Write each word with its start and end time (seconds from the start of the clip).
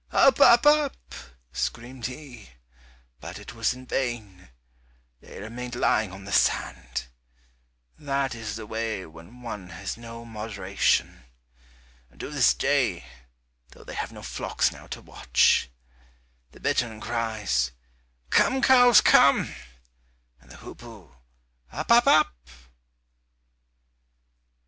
"Up, 0.09 0.39
up, 0.39 0.65
up," 0.65 0.97
screamed 1.53 2.07
he, 2.07 2.49
but 3.19 3.37
it 3.37 3.53
was 3.53 3.75
in 3.75 3.85
vain, 3.85 4.49
they 5.19 5.39
remained 5.39 5.75
lying 5.75 6.11
on 6.11 6.23
the 6.23 6.31
sand. 6.31 7.05
That 7.99 8.33
is 8.33 8.55
the 8.55 8.65
way 8.65 9.05
when 9.05 9.43
one 9.43 9.69
has 9.69 9.97
no 9.97 10.25
moderation. 10.25 11.25
And 12.09 12.19
to 12.19 12.31
this 12.31 12.55
day, 12.55 13.05
though 13.73 13.83
they 13.83 13.93
have 13.93 14.11
no 14.11 14.23
flocks 14.23 14.71
now 14.71 14.87
to 14.87 15.01
watch, 15.03 15.69
the 16.49 16.59
bittern 16.59 16.99
cries, 16.99 17.69
"Come, 18.31 18.63
cows, 18.63 19.01
come," 19.01 19.53
and 20.39 20.49
the 20.49 20.57
hoopoe, 20.57 21.15
"Up, 21.71 21.91
up, 21.91 22.07
up." 22.07 22.35